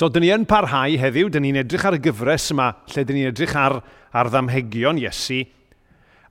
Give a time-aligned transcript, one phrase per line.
[0.00, 3.18] So, dyn ni yn parhau heddiw, dyn ni'n edrych ar y gyfres yma, lle dyn
[3.18, 3.74] ni'n edrych ar,
[4.16, 5.42] ar ddamhegion Iesu,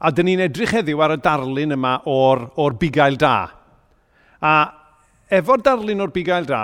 [0.01, 3.35] a dyn ni'n edrych heddiw ar y darlun yma o'r, or bugail da.
[4.41, 4.53] A
[5.37, 6.63] efo'r darlun o'r bugail da,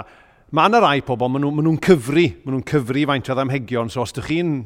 [0.58, 4.02] mae yna rai pobl, maen nhw'n nhw cyfri, maen nhw'n cyfri faint o ddamhegion, so
[4.02, 4.58] os ydych chi'n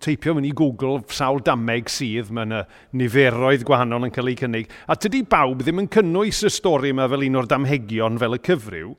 [0.00, 2.64] teipio mewn i Google sawl dameg sydd, mae yna
[2.96, 7.12] niferoedd gwahanol yn cael eu cynnig, a tydi bawb ddim yn cynnwys y stori yma
[7.12, 8.94] fel un o'r damhegion fel y cyfryw,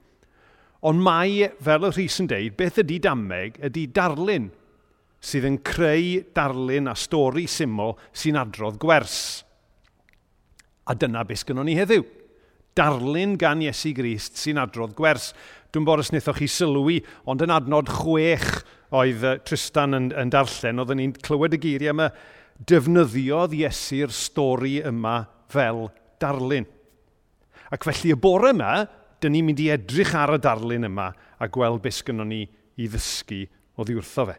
[0.84, 4.50] Ond mae, fel y Rhys yn deud, beth ydy dameg ydy darlun
[5.23, 9.15] sydd yn creu darlun a stori syml sy'n adrodd gwers.
[10.83, 12.04] A dyna beth gynnon ni heddiw.
[12.75, 15.32] Darlun gan Iesu Grist sy'n adrodd gwers.
[15.71, 18.50] Dwi'n bod os wnaethoch chi sylwi, ond yn adnod chwech
[18.93, 22.09] oedd Tristan yn, yn darllen, oedden ni'n clywed y geiriau yma,
[22.59, 25.21] defnyddiodd Iesu'r stori yma
[25.54, 25.87] fel
[26.21, 26.68] darlun.
[27.73, 28.84] Ac felly y bore yma,
[29.23, 32.44] dyn ni'n mynd i edrych ar y darlun yma a gweld beth sydd ni
[32.77, 33.44] i ddysgu
[33.77, 34.36] o ddiwrtho fe.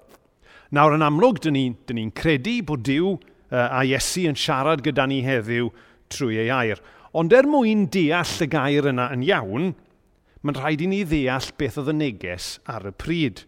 [0.74, 3.18] Nawr, yn amlwg, dyn ni'n ni, ni credu bod Dyw uh,
[3.68, 5.70] a Iesu yn siarad gyda ni heddiw
[6.12, 6.82] trwy ei air.
[7.14, 9.74] Ond er mwyn deall y gair yna yn iawn,
[10.42, 13.44] mae'n rhaid i ni ddeall beth oedd y neges ar y pryd.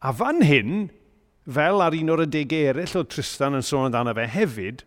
[0.00, 0.88] A fan hyn,
[1.46, 4.84] fel ar un o'r adegau eraill o Tristan yn sôn amdano fe hefyd,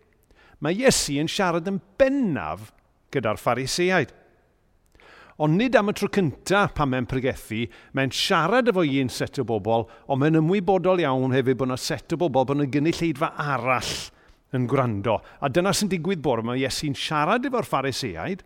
[0.64, 2.72] mae Iesu yn siarad yn bennaf
[3.14, 4.12] gyda'r pharisiaid
[5.42, 7.64] ond nid am y tro cyntaf pan mae'n pregethu,
[7.98, 12.14] mae'n siarad efo un set o bobl, ond mae'n ymwybodol iawn hefyd bod yna set
[12.14, 13.94] o bobl, bod yna gynulleidfa arall
[14.54, 15.18] yn gwrando.
[15.42, 18.44] A dyna sy'n digwydd bore yma, Iesu'n siarad efo'r phariseaid,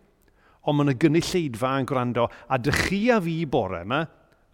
[0.68, 4.04] ond mae yna gynulleidfa yn gwrando, a dych chi a fi bore yma,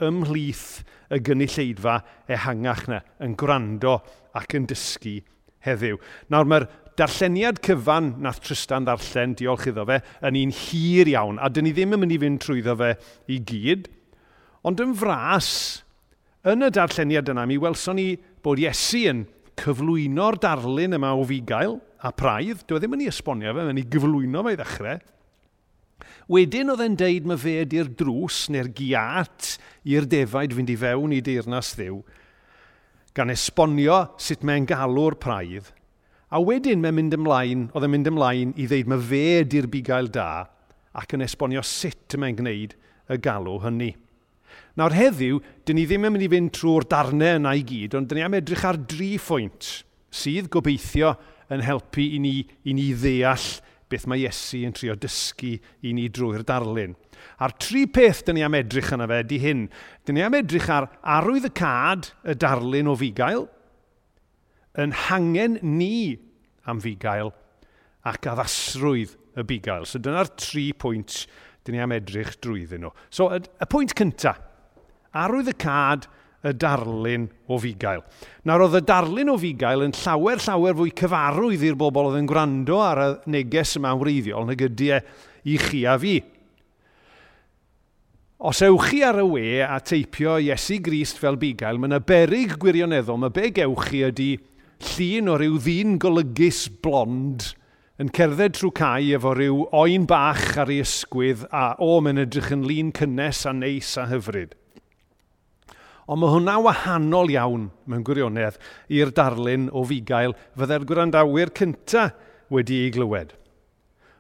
[0.03, 0.83] ymhlith
[1.15, 2.01] y gynulleidfa
[2.35, 4.01] ehangach yna, yn gwrando
[4.35, 5.21] ac yn dysgu
[5.65, 6.01] heddiw.
[6.33, 6.67] Nawr mae'r
[6.99, 11.75] darlleniad cyfan nath Tristan ddarllen, diolch iddo fe, yn un hir iawn, a dyn ni
[11.75, 12.91] ddim yn mynd i fynd trwyddo fe
[13.35, 13.89] i gyd,
[14.67, 15.49] ond yn fras,
[16.47, 18.13] yn y darlleniad yna, mi welson ni
[18.45, 19.25] bod Iesu yn
[19.61, 22.65] cyflwyno'r darlun yma o fugail a praidd.
[22.69, 25.05] Dwi e ddim yn ei esbonio fe, mae'n ei gyflwyno fe i ddechrau.
[26.35, 29.55] Wedyn oedd e'n deud mae fe ydy'r drws neu'r giat
[29.89, 32.01] i'r defaid fynd i fewn i deyrnas ddiw,
[33.15, 35.71] gan esbonio sut mae'n galw'r praidd–
[36.35, 40.09] A wedyn mae'n mynd ymlaen, oedd e'n mynd ymlaen i ddeud mae fe ydy'r bugail
[40.11, 40.49] da
[40.99, 42.75] ac yn esbonio sut mae'n gwneud
[43.15, 43.93] y galw hynny.
[44.75, 48.11] Nawr heddiw, dyn ni ddim yn mynd i fynd trwy'r darnau yna i gyd, ond
[48.11, 49.71] dyn ni am edrych ar dri phwynt
[50.11, 51.15] sydd gobeithio
[51.55, 52.35] yn helpu i ni,
[52.67, 53.49] i ni ddeall
[53.93, 55.55] beth mae Iesu yn trio dysgu
[55.87, 56.99] i ni drwy'r darlun.
[57.39, 59.69] A'r tri peth dyn ni am edrych yna fe, di hyn.
[60.03, 63.47] Dyn ni am edrych ar arwydd y cad, y darlun o figael,
[64.81, 66.17] yn hangen ni
[66.67, 67.31] am fugail
[68.09, 69.87] ac addasrwydd y bigael.
[69.89, 71.25] So dyna'r tri pwynt
[71.65, 72.93] dyn ni am edrych drwyddyn nhw.
[73.13, 74.43] So y, y pwynt cyntaf,
[75.15, 76.09] arwydd y cad
[76.45, 78.05] y darlun o fugail.
[78.45, 82.29] Nawr oedd y darlun o fugail yn llawer llawer fwy cyfarwydd i'r bobl oedd yn
[82.29, 85.03] gwrando ar y neges yma wreiddiol nag ydy e
[85.55, 86.19] i chi a fi.
[88.45, 92.59] Os ewch chi ar y we a teipio Iesu Grist fel bigael, mae yna berig
[92.61, 94.33] gwirioneddol, mae be gewch chi ydy
[94.83, 97.53] llun o ryw ddyn golygus blond
[98.03, 102.51] yn cerdded trwy cae efo ryw oen bach ar ei ysgwydd a o, mae'n edrych
[102.57, 104.57] yn lun cynnes a neis a hyfryd.
[106.11, 108.59] Ond mae hwnna wahanol iawn mewn gwirionedd
[108.93, 112.11] i'r darlun o figael fydde'r gwrandawyr cynta
[112.53, 113.33] wedi ei glywed.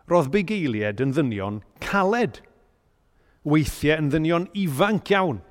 [0.08, 2.40] Roedd bugeiliad yn ddynion caled,
[3.42, 5.42] weithiau yn ddynion ifanc iawn.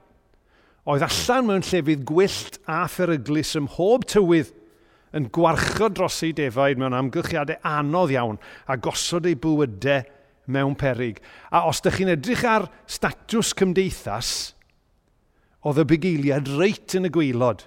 [0.87, 4.55] Oedd allan mewn llefydd gwyllt a pheryglus ym mhob tywydd–
[5.13, 10.03] yn gwarchod dros ei defaid mewn amgylchiadau anodd iawn a gosod ei bywydau
[10.53, 11.21] mewn perig.
[11.51, 14.31] A os ydych chi'n edrych ar statws cymdeithas,
[15.63, 17.63] oedd y bugeiliad reit yn y gweilod.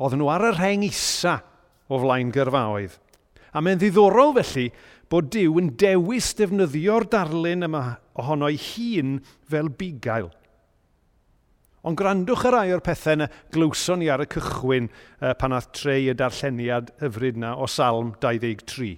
[0.00, 1.40] Oedd nhw ar yr rheng isa
[1.90, 2.94] o flaen gyrfaoedd.
[3.50, 4.68] A mae'n ddiddorol felly
[5.10, 7.82] bod Dyw yn dewis defnyddio'r darlun yma
[8.20, 9.18] ohono ei hun
[9.50, 10.30] fel bugail.
[11.80, 15.70] Ond grandwch yr rai o'r pethau yna glywson ni ar y cychwyn uh, pan ath
[15.78, 18.90] treu y darlleniad hyfryd na o salm 23.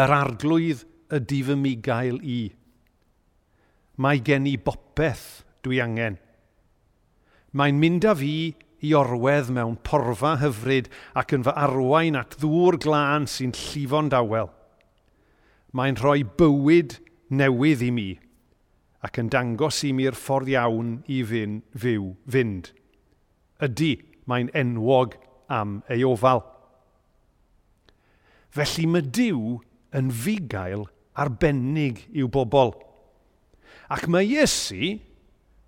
[0.00, 2.40] Yr arglwydd y difymigael i.
[4.00, 6.16] Mae gen i bopeth dwi angen.
[7.52, 8.34] Mae'n mynd â fi
[8.82, 10.88] i orwedd mewn porfa hyfryd
[11.20, 14.48] ac yn fy arwain at ddŵr glân sy'n llifo'n dawel.
[15.76, 16.96] Mae'n rhoi bywyd
[17.28, 18.10] newydd i mi
[19.02, 22.70] ac yn dangos i mi'r ffordd iawn i fyn, fyw, fynd.
[23.62, 23.92] Ydy,
[24.30, 25.16] mae'n enwog
[25.50, 26.44] am ei ofal.
[28.52, 29.58] Felly mae Dyw
[29.96, 30.86] yn fugael
[31.18, 32.74] arbennig i'w bobl.
[33.92, 34.94] Ac mae Iesu,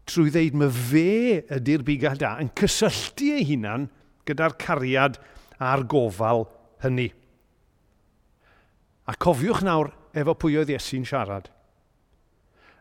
[0.08, 3.88] trwy ddeud mae fe ydy'r bigall da, yn cysylltu ei hunan
[4.28, 5.18] gyda'r cariad
[5.58, 6.46] a'r gofal
[6.84, 7.10] hynny.
[9.08, 11.50] A cofiwch nawr efo pwy oedd Iesu'n siarad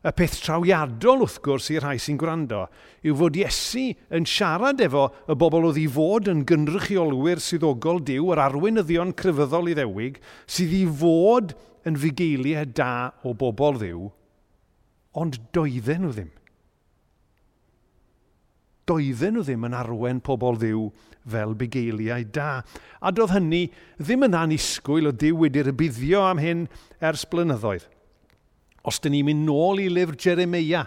[0.03, 2.65] y peth trawiadol wrth gwrs i'r rhai sy'n gwrando,
[3.07, 8.33] yw fod Iesu yn siarad efo y bobl oedd i fod yn gynrychiolwyr swyddogol diw,
[8.35, 11.55] yr arweinyddion crefyddol i ddewig, sydd i fod
[11.88, 14.09] yn fugeiliau da o bobl ddiw,
[15.23, 16.31] ond doedden nhw ddim.
[18.83, 20.89] Doedden nhw ddim yn arwen pobl ddiw
[21.31, 22.50] fel bugeiliau da.
[23.00, 23.69] A doedd hynny
[24.01, 26.67] ddim yn anisgwyl o ddiw wedi'r buddio am hyn
[27.00, 27.88] ers blynyddoedd.
[28.83, 30.85] Os dyn ni'n mynd nôl i lyfr Jeremia,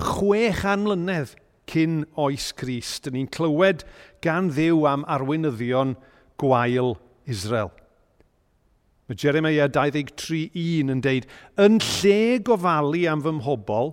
[0.00, 1.34] chwech anlynedd
[1.70, 3.84] cyn oes Crist, dyn ni'n clywed
[4.24, 5.94] gan ddiw am arweinyddion
[6.40, 6.96] gwael
[7.28, 7.70] Israel.
[9.10, 11.26] Mae Jeremia 23.1 yn deud,
[11.60, 13.92] Yn lle gofalu am fy mhobol,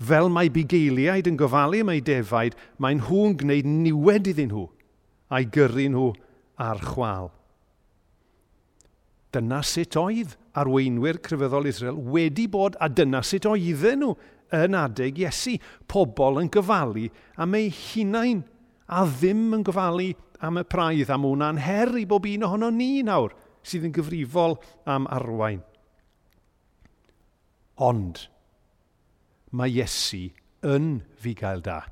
[0.00, 4.64] fel mae bugeiliaid yn gofalu am ei defaid, mae'n nhw'n gwneud niwed iddyn nhw
[5.30, 6.06] a'i gyrru nhw
[6.58, 7.30] ar chwal.
[9.30, 14.14] Dyna sut oedd arweinwyr crefyddol Israel wedi bod, a dyna sut oedden nhw
[14.56, 15.54] yn adeg Iesu.
[15.90, 17.06] Pobl yn gyfalu
[17.38, 18.42] am ei hunain,
[18.90, 20.10] a ddim yn gyfalu
[20.42, 24.58] am y praidd, am hwnna'n her i bob un ohono ni nawr, sydd yn gyfrifol
[24.90, 25.62] am arwain.
[27.80, 28.26] Ond,
[29.54, 30.26] mae Iesu
[30.66, 30.92] yn
[31.22, 31.84] fi gael da.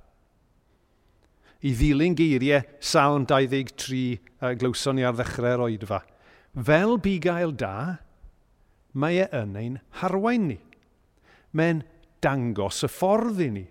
[1.63, 4.19] I ddilyn geiriau Salm 23,
[4.59, 6.03] glywson ni ar ddechrau'r oedfa–
[6.65, 7.99] fel bugail da,
[8.99, 10.59] mae e yn ein harwain ni.
[11.55, 11.85] Mae'n
[12.25, 13.65] dangos y ffordd i ni.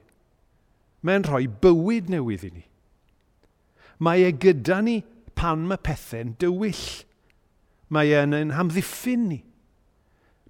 [1.05, 2.63] Mae'n rhoi bywyd newydd i ni.
[4.03, 5.01] Mae e gyda ni
[5.37, 6.85] pan mae pethau'n dywyll.
[7.93, 9.41] Mae e'n ein hamddiffyn ni.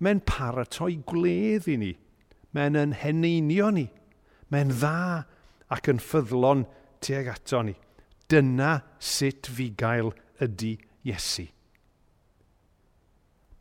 [0.01, 1.92] Mae'n paratoi gwledd i ni.
[2.54, 3.88] Mae'n yn heneinio ni.
[4.54, 5.25] Mae'n dda
[5.74, 6.66] ac yn ffyddlon
[7.04, 7.75] tuag ato ni.
[8.28, 10.13] Dyna sut fi gael
[10.44, 10.75] ydy
[11.07, 11.48] Iesu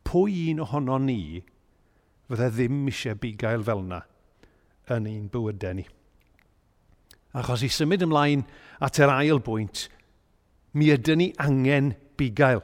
[0.07, 1.43] pwy un ohono ni
[2.27, 4.01] fydde ddim eisiau bugail fel yna
[4.95, 5.85] yn ein bywydau ni.
[7.37, 8.45] Achos i symud ymlaen
[8.83, 9.87] at yr ail bwynt,
[10.77, 12.63] mi ydyn ni angen bugail.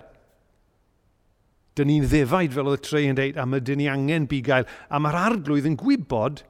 [1.74, 4.68] Dyn ni'n ddefaid fel oedd y tre yn dweud, a mae dyn ni angen bugail.
[4.94, 6.44] A mae'r arglwydd yn gwybod,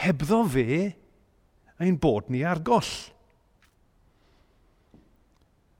[0.00, 0.68] hebddo fe
[1.82, 2.92] ein bod ni ar goll.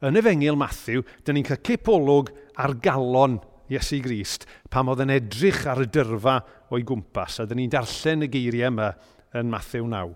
[0.02, 3.40] Yn y fengil Matthew, dyn ni'n cael cipolwg ar galon
[3.72, 6.40] Iesu Grist pam oedd yn edrych ar y dyrfa
[6.72, 8.90] o'i gwmpas a dyn ni'n darllen y geiriau yma
[9.38, 10.12] yn Matthew 9.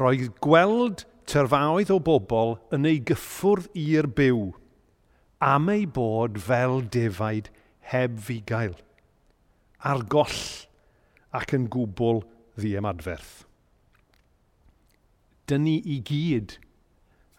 [0.00, 4.42] Roedd gweld tyrfaoedd o bobl yn ei gyffwrdd i'r byw
[5.42, 7.48] am ei bod fel defaid
[7.92, 8.74] heb fugail,
[9.82, 10.42] ar goll
[11.34, 12.22] ac yn gwbl
[12.58, 13.42] ddim adferth.
[15.48, 16.58] Dyn ni i gyd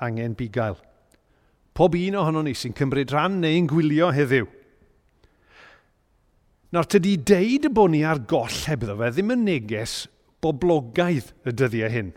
[0.04, 0.76] angen bugail.
[1.74, 4.50] Pob un ohono ni sy'n cymryd rhan neu'n gwylio heddiw–
[6.74, 10.08] Nawr, tydi deud bod ni ar goll hebddo fe ddim yn neges
[10.42, 12.08] boblogaidd y dyddiau hyn.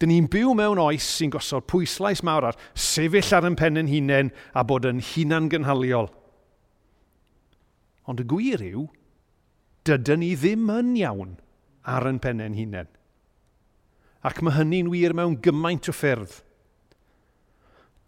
[0.00, 3.90] Dyn ni'n byw mewn oes sy'n gosod pwyslais mawr ar sefyll ar yn pen yn
[3.92, 6.08] hunain a bod yn hunan gynhaliol.
[8.08, 8.86] Ond y gwir yw,
[9.84, 11.36] dydyn ni ddim yn iawn
[11.84, 12.88] ar yn pen yn hunain.
[14.24, 16.40] Ac mae hynny'n wir mewn gymaint o ffyrdd.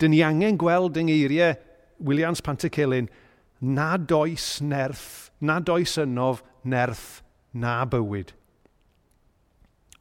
[0.01, 1.61] Dyn ni angen gweld yng ngeiriau
[2.01, 3.13] Williams Pantycelyn–
[3.61, 7.23] nad oes nerth, nad oes ynof nerth
[7.55, 8.33] na bywyd.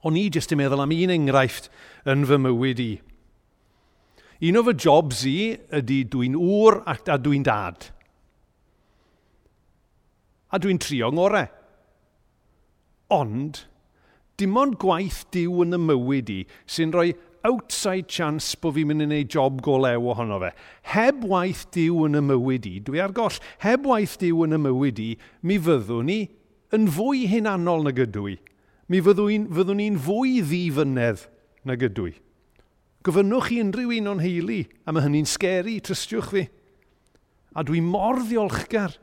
[0.05, 1.71] O'n i jyst yn meddwl am un enghraifft
[2.12, 2.91] yn fy mywyd i.
[4.45, 5.38] Un o fy jobs i
[5.79, 7.88] ydy dwi'n ŵr ac a dwi'n dad.
[10.53, 11.47] A dwi'n trio ngore.
[13.15, 13.63] Ond,
[14.38, 19.05] dim ond gwaith diw yn y mywyd i sy'n rhoi outside chance bod fi'n mynd
[19.05, 20.51] i wneud job golew ohono fe.
[20.95, 24.61] Heb waith diw yn y mywyd i, dwi ar goll, heb waith diw yn y
[24.65, 25.11] mywyd i,
[25.45, 26.19] mi fyddwn ni
[26.75, 28.35] yn fwy hunanol na gydw i.
[28.89, 31.25] Mi fyddwn ni'n fwy ddifynedd
[31.65, 32.15] na gydw i.
[33.05, 36.47] Gofynnwch chi unrhyw un o'n heili, a mae hynny'n sgeri, trystiwch fi.
[37.53, 38.97] A dwi mor ddiolchgar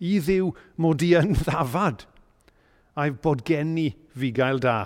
[0.00, 2.06] i ddiw mod i yn ddafad,
[2.96, 4.78] a'i bod gen i fi gael da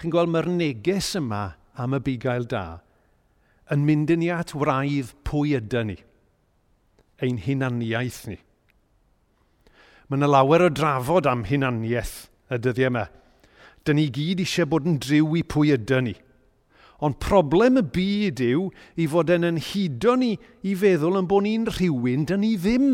[0.00, 1.44] chi'n gweld mae'r neges yma
[1.80, 2.64] am y bugail da
[3.72, 5.96] yn mynd i ni at wraidd pwy ydy ni,
[7.24, 8.36] ein hunaniaeth ni.
[10.06, 12.14] Mae yna lawer o drafod am hunaniaeth
[12.54, 13.08] y dyddiau yma.
[13.86, 16.14] Dyn ni gyd eisiau bod yn driw i pwy ydy ni.
[17.02, 18.68] Ond problem y byd yw
[19.02, 22.90] i fod yn yn hudo ni i feddwl yn bod ni'n rhywun dyn ni ddim.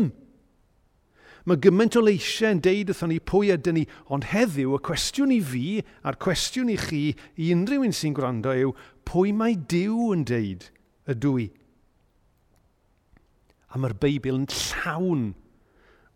[1.43, 5.33] Mae gymaint o leisiau yn deud wrthon ni pwy ydyn ni, ond heddiw y cwestiwn
[5.35, 5.65] i fi
[6.07, 8.71] a'r cwestiwn i chi i unrhyw un sy'n gwrando yw
[9.09, 10.69] pwy mae Dyw yn deud
[11.11, 11.49] ydw i.
[13.75, 15.27] A mae'r Beibl yn llawn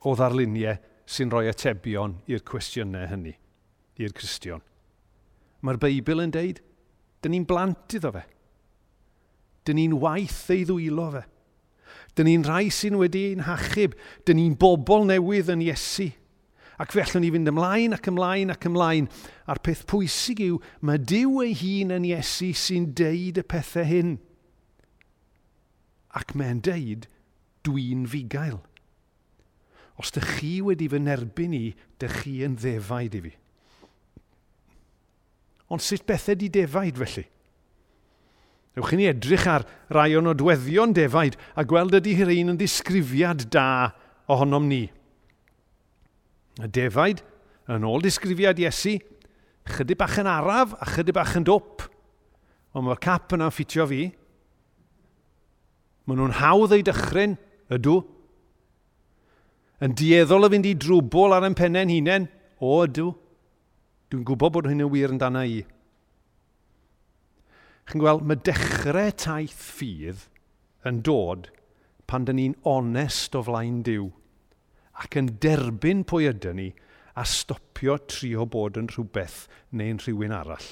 [0.07, 0.79] o ddarluniau
[1.09, 3.35] sy'n rhoi atebion i'r cwestiynau hynny,
[3.99, 4.63] i'r Cristion.
[5.59, 6.61] Mae'r Beibl yn deud,
[7.19, 8.23] dyn ni'n blant iddo fe.
[9.67, 11.23] Dyn ni'n waith ei ddwylo fe.
[12.17, 13.93] Dyn ni'n rhai sy'n wedi ein hachub.
[14.25, 16.09] Dyn ni'n bobl newydd yn Iesu.
[16.81, 19.09] Ac fe allwn ni fynd ymlaen ac ymlaen ac ymlaen.
[19.49, 24.17] A'r peth pwysig yw, mae Dyw ei hun yn Iesu sy'n deud y pethau hyn.
[26.17, 27.05] Ac mae'n deud,
[27.65, 28.59] dwi'n figael.
[29.97, 31.65] Os dych chi wedi fy nerbyn i,
[32.01, 33.33] dych chi yn ddefaid i fi.
[35.73, 37.25] Ond sut bethau di defaid felly?
[38.77, 42.59] Ewch i ni edrych ar rai o'n nodweddion defaid a gweld ydy hir un yn
[42.59, 43.93] ddisgrifiad da
[44.29, 44.83] ohonom ni.
[46.61, 47.23] Y defaid,
[47.73, 48.99] yn ôl disgrifiad Iesu,
[49.67, 51.87] chydig bach yn araf a chydig bach yn dop.
[52.77, 54.03] Ond mae'r cap yna'n ffitio fi.
[56.05, 57.33] Maen nhw'n hawdd ei dychryn,
[57.73, 57.95] ydw.
[59.81, 62.29] Yn dieddol o fynd i drwbl ar yn pennau'n hunain,
[62.61, 63.09] o ydw.
[64.11, 65.63] Dwi'n gwybod bod hyn yn wir yn dana i
[67.87, 70.25] chi'n gweld, mae dechrau taith ffydd
[70.87, 71.47] yn dod
[72.07, 74.09] pan dyn ni'n onest o flaen diw
[75.03, 76.67] ac yn derbyn pwy ydyn ni
[77.17, 80.67] a stopio trio bod yn rhywbeth neu'n rhywun arall.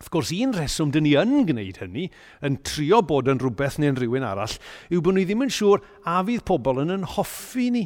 [0.00, 2.06] Wrth gwrs, un reswm dyn ni yn gwneud hynny,
[2.46, 4.54] yn trio bod yn rhywbeth neu'n rhywun arall,
[4.88, 7.84] yw bod ni ddim yn siŵr a fydd pobl yn yn hoffi ni,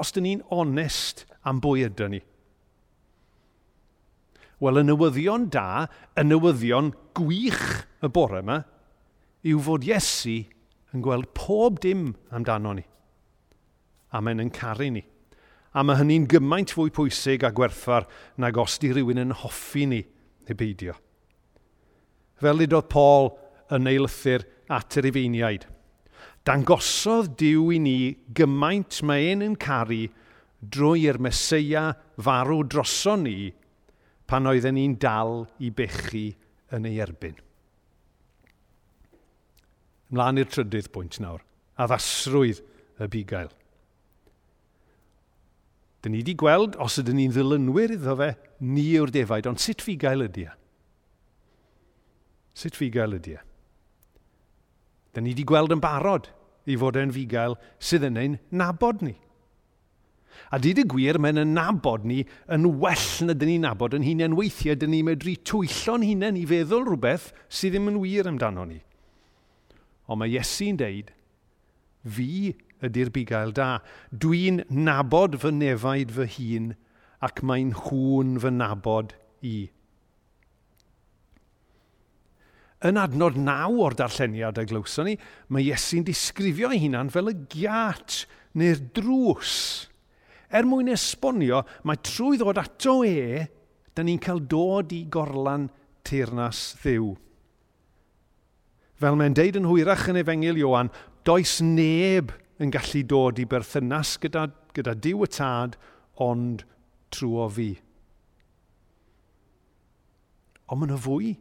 [0.00, 2.22] os dyn ni'n onest am bwy ydyn ni.
[4.62, 5.86] Wel, y newyddion da,
[6.16, 7.64] y newyddion gwych
[8.00, 8.62] y bore yma,
[9.46, 10.38] yw fod Iesu
[10.96, 12.84] yn gweld pob dim amdano ni.
[14.16, 15.02] A mae'n yn caru ni.
[15.76, 18.06] A mae hynny'n gymaint fwy pwysig a gwerthfar
[18.40, 20.00] nag os di rhywun yn hoffi ni
[20.48, 20.94] neu beidio.
[22.40, 23.34] Fel oedd Paul
[23.76, 25.66] yn ei lythyr at yr ifeiniaid.
[26.46, 27.98] Dangosodd diw i ni
[28.38, 30.06] gymaint mae ein yn caru
[30.62, 31.90] drwy'r Mesoea
[32.22, 33.36] farw droson ni
[34.26, 36.28] pan oedden ni'n dal i bechu
[36.74, 37.36] yn ei erbyn.
[40.14, 41.42] Mlaen i'r trydydd pwynt nawr,
[41.82, 42.62] addasrwydd
[43.02, 43.50] y bugail.
[46.02, 48.30] Dyn ni wedi gweld, os ydyn ni'n ddilynwyr iddo fe,
[48.62, 50.52] ni yw'r defaid, ond sut fugail ydy e?
[52.56, 53.42] Sut fugail ydy e?
[55.16, 56.30] Dyn ni wedi gweld yn barod
[56.70, 59.16] i fod e'n fugail sydd yn ein nabod ni.
[60.54, 62.20] A dyd y gwir, mae'n nabod ni
[62.52, 66.44] yn well na dyn ni'n nabod yn hunain weithiau, dyn ni'n medru twyllo'n hunain i
[66.46, 68.78] feddwl rhywbeth sydd ddim yn wir amdano ni.
[70.06, 71.10] Ond mae Iesu'n deud,
[72.06, 72.54] fi
[72.86, 73.80] ydy'r bugail da.
[74.14, 76.74] Dwi'n nabod fy nefaid fy hun
[77.26, 79.56] ac mae'n hwn fy nabod i.
[82.86, 85.16] Yn adnod naw o'r darlleniad y glywson ni,
[85.48, 88.22] mae Iesu'n disgrifio ei hunan fel y giat
[88.56, 89.54] neu'r drws.
[90.50, 93.46] Er mwyn esbonio, mae trwy ddod ato e,
[93.96, 95.66] da ni'n cael dod i gorlan
[96.06, 97.08] teirnas ddiw.
[98.96, 100.92] Fel mae'n deud yn hwyrach yn efengil Iowan,
[101.26, 105.76] does neb yn gallu dod i berthynas gyda, gyda diw y tad,
[106.22, 106.64] ond
[107.12, 107.72] trwy fi.
[110.72, 111.34] Ond mae'n y fwy.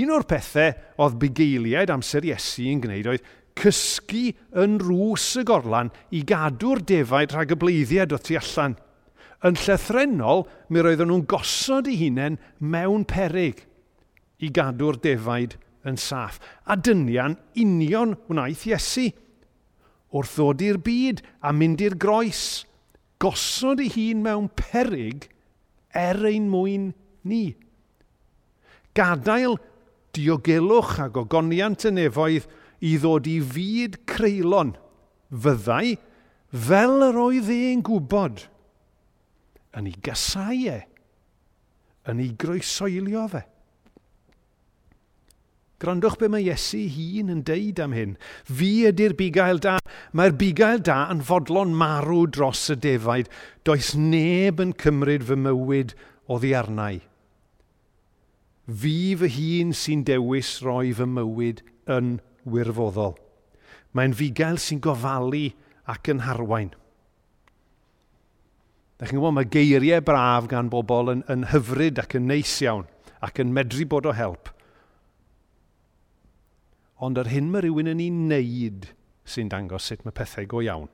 [0.00, 0.72] Un o'r pethau
[1.04, 3.28] oedd bugeiliaid amser Iesu yn gwneud oedd
[3.60, 8.76] cysgu yn rŵs y gorlan i gadw'r defaid rhag y bleiddiad o tu allan.
[9.44, 13.64] Yn llythrenol, mi roedden nhw'n gosod eu hunain mewn perig
[14.40, 15.56] i gadw'r defaid
[15.88, 16.40] yn saff.
[16.64, 19.10] A dynian union wnaeth Iesu
[20.10, 22.64] wrth ddod i'r byd a mynd i'r groes.
[23.20, 25.28] Gosod ei hun mewn perig
[25.96, 26.90] er ein mwyn
[27.28, 27.54] ni.
[28.96, 29.58] Gadael
[30.16, 32.48] diogelwch a gogoniant y nefoedd–
[32.80, 34.74] i ddod i fyd creulon
[35.30, 35.98] fyddai
[36.50, 38.46] fel yr oedd e'n gwybod
[39.78, 40.80] yn ei gysau e,
[42.10, 43.44] yn ei groesoelio fe.
[45.80, 48.16] Grandwch be mae Iesu hun yn deud am hyn.
[48.44, 49.78] Fi ydy'r bugail da.
[50.12, 53.30] Mae'r bugail da yn fodlon marw dros y defaid.
[53.64, 55.94] Does neb yn cymryd fy mywyd
[56.28, 57.00] o ddiarnau.
[58.68, 63.16] Fi fy hun sy'n dewis roi fy mywyd yn wirfoddol.
[63.96, 65.48] Mae'n fugail sy'n gofalu
[65.90, 66.70] ac yn harwain.
[69.00, 72.86] Da chi'n gwybod, mae geiriau braf gan bobl yn, yn hyfryd ac yn neis iawn
[73.24, 74.50] ac yn medru bod o help.
[77.00, 78.90] Ond yr hyn mae rhywun yn ei wneud
[79.30, 80.88] sy'n dangos sut mae pethau go iawn.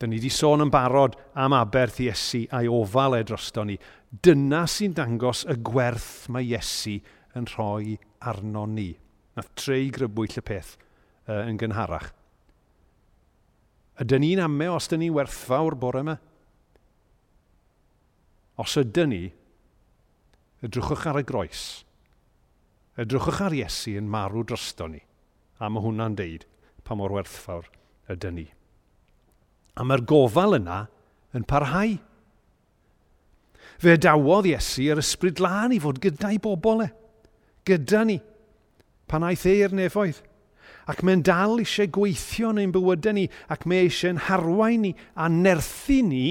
[0.00, 3.74] Dyna ni wedi sôn yn barod am aberth Iesu a'i ofal e drosto ni.
[4.08, 6.96] Dyna sy'n dangos y gwerth mae Iesu
[7.36, 7.98] yn rhoi
[8.30, 8.88] arno ni
[9.40, 10.76] nath treu grybwyll y peth
[11.26, 12.10] uh, yn gynharach.
[14.00, 16.16] Ydyn ni'n ame os dyn ni werthfawr bore yma?
[18.60, 19.24] Os ydyn ni,
[20.64, 21.64] edrychwch ar y groes.
[23.00, 25.00] Edrychwch ar Iesu yn marw drosto ni.
[25.60, 26.46] A mae hwnna'n deud
[26.84, 27.68] pa mor werthfawr
[28.12, 28.46] ydyn ni.
[29.76, 30.82] A mae'r gofal yna
[31.36, 31.96] yn parhau.
[33.80, 36.90] Fe dawodd Iesu yr ysbryd lan i fod gyda'i bobl e.
[37.68, 38.20] Gyda ni
[39.10, 40.22] pan aeth e i'r nefoedd.
[40.90, 45.28] Ac mae'n dal eisiau gweithio yn ein bywydau ni ac mae eisiau'n harwain ni a
[45.30, 46.24] nerthu ni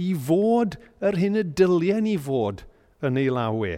[0.00, 2.64] i fod yr hyn y dyliau ni fod
[3.04, 3.74] yn ei lawe.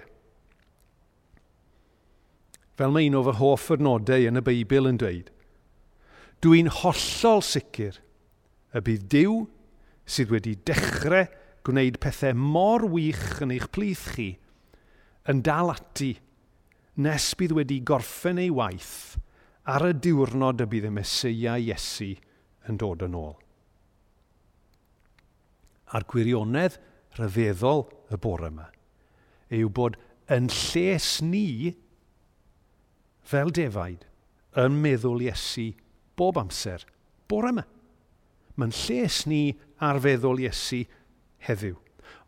[2.79, 5.33] Fel mae un o fy hoff adnodau yn y Beibl yn dweud,
[6.45, 7.99] dwi'n hollol sicr
[8.71, 9.41] y bydd Dyw
[10.09, 11.27] sydd wedi dechrau
[11.67, 14.31] gwneud pethau mor wych yn eich plith chi
[15.29, 16.15] yn dal ati
[16.99, 19.19] nes bydd wedi gorffen ei waith
[19.71, 22.11] ar y diwrnod y bydd y Mesoea Iesu
[22.69, 23.37] yn dod yn ôl.
[25.95, 26.79] A'r gwirionedd
[27.19, 28.67] rhyfeddol y bore yma
[29.55, 29.97] yw bod
[30.33, 31.73] yn lles ni,
[33.25, 34.03] fel defaid,
[34.59, 35.71] yn meddwl Iesu
[36.19, 36.83] bob amser,
[37.31, 37.65] bore yma.
[38.59, 40.83] Mae'n lles ni ar feddwl Iesu
[41.47, 41.79] heddiw.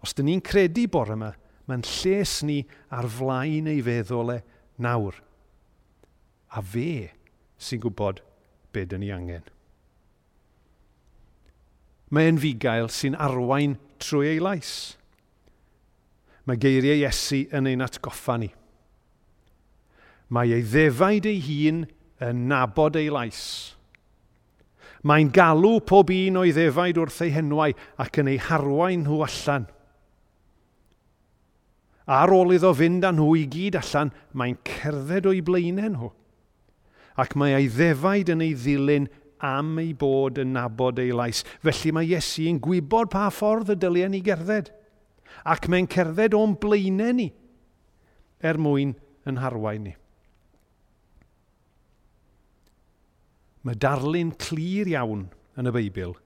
[0.00, 1.34] Os dyn ni'n credu bore yma,
[1.68, 2.62] mae'n lles ni
[2.94, 4.40] ar flaen ei feddwl e
[4.82, 5.16] nawr.
[6.50, 7.10] A fe
[7.60, 8.22] sy'n gwybod
[8.74, 9.44] be dyn ni angen.
[12.10, 14.72] Mae e'n fugail sy'n arwain trwy ei lais.
[16.46, 18.50] Mae geiriau Iesu yn ein atgoffa ni.
[20.30, 21.84] Mae ei ddefaid ei hun
[22.26, 23.42] yn nabod ei lais.
[25.06, 29.68] Mae'n galw pob un o'i ddefaid wrth ei henwau ac yn ei harwain nhw allan–
[32.08, 36.10] Ar ôl iddo fynd â nhw i gyd allan, mae'n cerdded o'i blaenau nhw.
[37.20, 39.08] Ac mae ei ddefaid yn ei ddilyn
[39.44, 41.42] am ei bod yn nabod ei lais.
[41.64, 44.70] Felly mae Iesu'n gwybod pa ffordd y dyliau ni gerdded.
[45.44, 47.30] Ac mae'n cerdded o'n blaenau ni
[48.40, 48.94] er mwyn
[49.28, 49.94] yn harwain ni.
[53.60, 55.26] Mae darlun clir iawn
[55.60, 56.16] yn y Beibl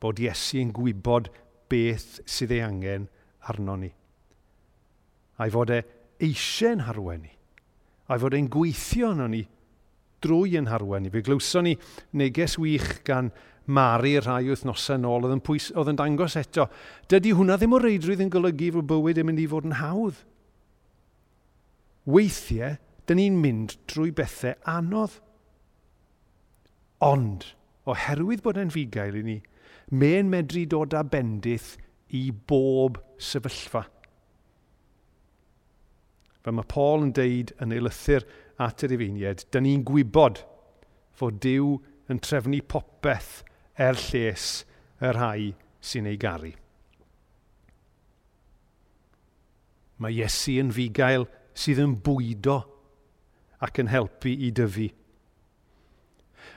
[0.00, 1.28] bod Iesu'n gwybod
[1.68, 3.08] beth sydd ei angen
[3.48, 3.92] arno ni
[5.40, 5.80] a'i fod e
[6.24, 7.32] eisiau'n harwen ni,
[8.10, 9.42] a'i fod e'n gweithio yn ni
[10.24, 11.12] drwy yn harwen ni.
[11.12, 11.74] Fe glywson ni
[12.16, 13.32] neges wych gan
[13.64, 16.66] Mari rhai wythnosau nôl oedd yn, pwys, oedd yn dangos eto.
[17.08, 20.18] Dydy hwnna ddim o reidrwydd yn golygu fod bywyd yn mynd i fod yn hawdd.
[22.04, 22.76] Weithiau,
[23.08, 25.16] dyn ni'n mynd drwy bethau anodd.
[27.08, 27.48] Ond,
[27.88, 29.38] oherwydd bod e'n fugail i ni,
[29.96, 31.78] mae'n medru dod â bendith
[32.12, 33.86] i bob sefyllfa
[36.44, 38.26] fe mae Paul yn deud yn ei lythyr
[38.60, 40.42] at yr efeiniad, dyn ni'n gwybod
[41.16, 41.78] fod Dyw
[42.12, 43.40] yn trefnu popeth
[43.80, 44.64] er lles
[45.00, 45.54] y rhai
[45.84, 46.52] sy'n ei garu.
[50.02, 51.24] Mae Iesu yn fugael
[51.56, 52.58] sydd yn bwydo
[53.64, 54.90] ac yn helpu i dyfu.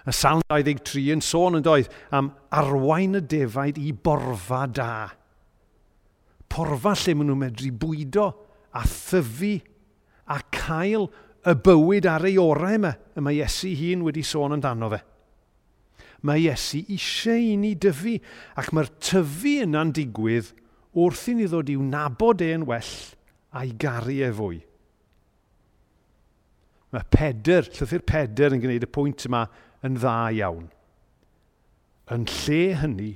[0.07, 4.91] Y salm 23 yn sôn yn doedd am arwain y defaid i borfa da.
[6.51, 8.27] Porfa lle maen nhw'n medru bwydo
[8.75, 9.55] a thyfu
[10.27, 11.07] a cael
[11.47, 15.01] y bywyd ar ei orau yma, y mae Iesu hun wedi sôn amdano fe.
[16.27, 18.17] Mae Iesu eisiau i ni dyfu,
[18.59, 20.53] ac mae'r tyfu yna'n digwydd
[20.97, 22.95] wrth i ni ddod i'w nabod e'n well
[23.57, 24.57] a'i garu e fwy.
[26.95, 29.45] Mae peder, llythyr peder yn gwneud y pwynt yma
[29.85, 30.67] yn dda iawn.
[32.15, 33.13] Yn lle hynny,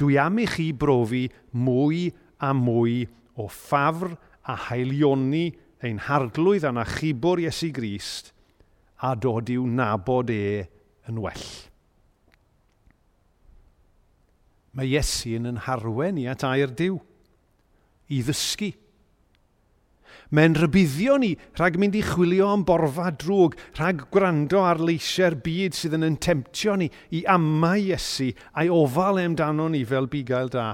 [0.00, 1.24] dwi am i chi brofi
[1.56, 2.10] mwy
[2.44, 3.06] a mwy
[3.40, 4.12] o ffafr
[4.46, 5.48] a haelioni
[5.86, 8.32] ein harglwydd a'n achubwr Iesu Grist
[9.04, 10.66] a dod i'w nabod e
[11.08, 11.46] yn well.
[14.76, 16.98] Mae Iesu yn yn harwen i at air diw,
[18.12, 18.72] i ddysgu.
[20.34, 25.76] Mae'n rybuddio ni rhag mynd i chwilio am borfa drwg, rhag gwrando ar leisiau'r byd
[25.78, 30.50] sydd yn yn temptio ni i amau Iesu a'i ofal e amdano ni fel bugail
[30.50, 30.72] da.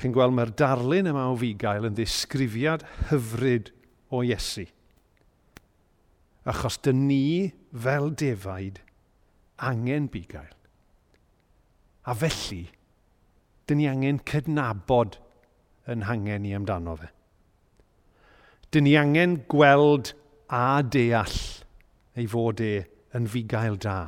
[0.00, 3.68] chi'n gweld mae'r darlun yma o fugail yn ddisgrifiad hyfryd
[4.08, 4.64] o Iesu.
[6.48, 8.80] Achos dyn ni, fel defaid,
[9.60, 10.54] angen bugail.
[12.08, 12.62] A felly,
[13.68, 15.18] dyn ni angen cydnabod
[15.90, 17.10] yn hangen i amdano fe.
[18.72, 20.14] Dyn ni angen gweld
[20.48, 21.36] a deall
[22.16, 22.72] ei fod e
[23.18, 23.98] yn fugail da.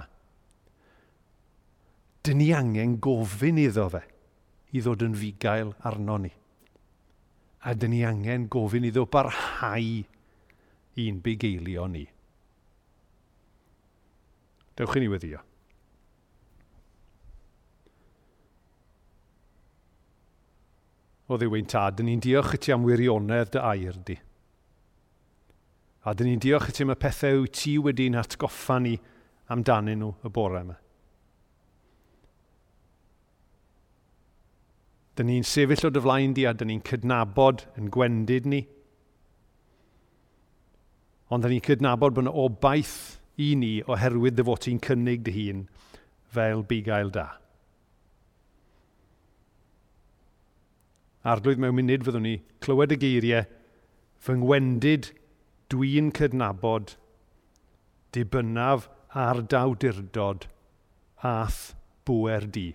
[2.25, 4.07] Dyn ni angen gofyn iddo fe
[4.73, 6.33] i ddod yn fugail arno ni.
[7.63, 10.03] A dyn ni angen gofyn iddo barhau
[11.03, 12.05] i'n bugeilio ni.
[14.77, 15.43] Dewch i ni weddio.
[21.33, 24.17] o ddiwy'n tad, dyn ni'n diolch i ti am wirionedd dy air di.
[26.05, 28.97] A dyn ni'n diolch i ti am y pethau wyt ti wedi'n atgoffa ni
[29.55, 30.82] amdanyn nhw y bore yma.
[35.17, 38.63] Dyn ni'n sefyll o dy flaen di a dyn ni'n cydnabod yn gwendid ni.
[41.33, 42.97] Ond dyn ni'n cydnabod bod yna obaith
[43.41, 45.63] i ni oherwydd dy fod ti'n cynnig dy hun
[46.33, 47.27] fel bugail da.
[51.29, 53.45] Arglwydd mewn munud fyddwn ni clywed y geiriau
[54.23, 55.13] fy ngwendid
[55.73, 56.97] dwi'n cydnabod
[58.17, 58.89] dibynnaf
[59.27, 60.49] ar dawdurdod
[61.33, 61.61] ath
[62.09, 62.71] bwer di.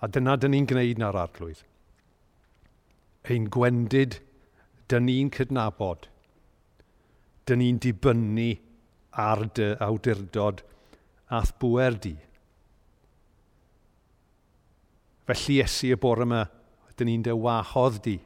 [0.00, 1.60] A dyna dyn ni'n gwneud na'r arglwydd.
[3.28, 4.16] Ein gwendid
[4.88, 6.06] dyn ni'n cydnabod.
[7.44, 8.54] Dyn ni'n dibynnu
[9.20, 10.62] ar dy awdurdod
[11.36, 12.14] ath bwer di.
[15.28, 16.46] Felly esu y bore yma,
[16.96, 18.16] dyn ni'n dy wahodd di.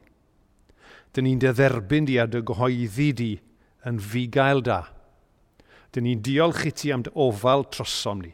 [1.11, 3.31] Dyn ni'n dy dderbyn di a dy gyhoeddi di
[3.85, 4.79] yn fugail da.
[5.91, 8.31] Dyn ni'n diolch i ti am dy ofal trosom ni,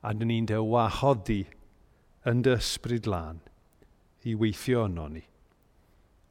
[0.00, 1.42] a dyn ni'n dy wahodd di
[2.28, 3.40] yn dy ysbryd lan
[4.28, 5.24] i weithio yno ni,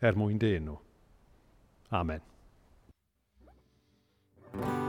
[0.06, 0.78] er mwyn dyn nhw.
[1.90, 2.22] Amen.
[4.54, 4.89] Amen.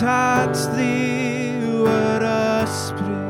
[0.00, 3.20] touch the ora spri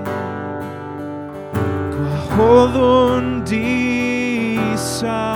[1.91, 5.35] qua hodun di sa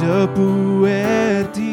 [0.00, 1.65] de puerti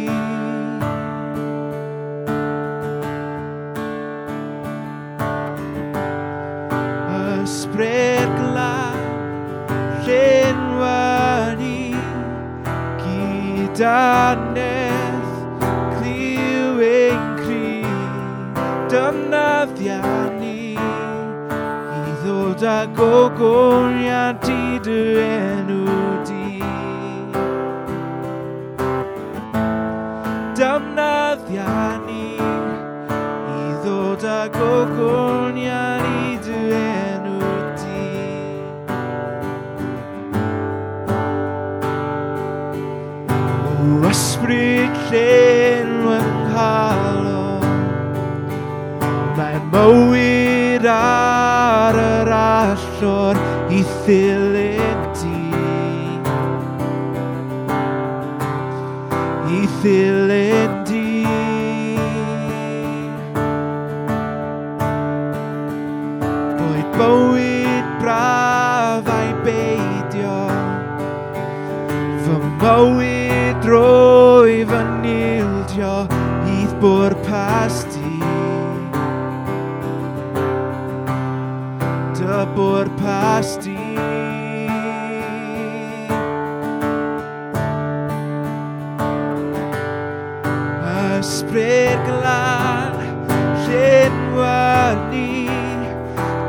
[45.20, 47.66] enw yn calon.
[49.38, 53.40] Mae mywyd ar yr allor
[53.74, 55.42] i ddilyn di
[59.54, 61.04] I ddilyn di
[66.58, 70.40] Boed bywyd braf a'i beidio.
[72.24, 74.13] Fy mywyd drwy
[75.74, 76.08] gwadio
[76.46, 78.20] i'th bwrpas di.
[82.14, 83.78] Dy bwrpas di.
[91.18, 92.98] Ysbryd glân
[93.66, 95.50] llenwa ni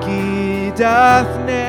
[0.05, 1.64] gyda thne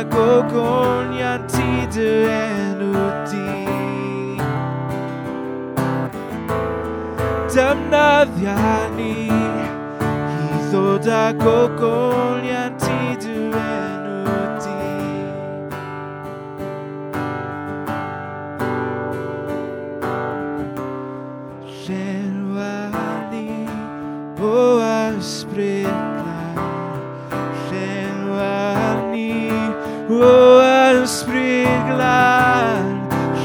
[0.00, 2.94] ac o gonian ti dy enw
[3.28, 3.48] di.
[7.52, 8.56] Defnyddia
[8.96, 11.24] ni i ddod â
[11.56, 12.69] o gonian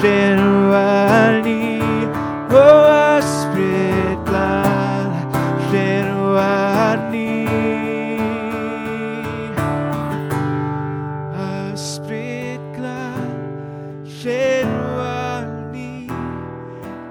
[0.06, 1.82] fyw ar ni.
[2.54, 2.65] O
[3.18, 5.38] ysbryd glad
[5.72, 7.48] fyw ar ni.
[11.46, 13.34] Ysbryd glad
[14.20, 14.76] fyw
[15.08, 15.89] ar ni.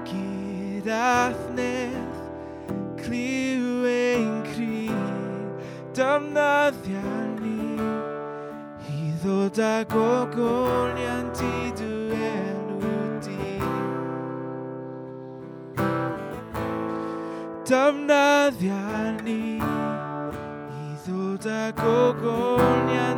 [0.07, 2.23] Gyd athneth
[3.03, 4.87] cliw ein cri
[7.43, 7.59] ni.
[8.87, 9.77] I ddod â
[10.39, 10.55] o
[17.75, 18.83] defnyddia
[19.25, 23.14] ni i ddod ag ogoniad